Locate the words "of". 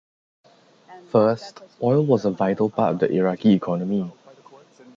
2.95-2.99